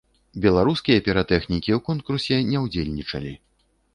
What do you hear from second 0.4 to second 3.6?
Беларускія піратэхнікі ў конкурсе не ўдзельнічалі.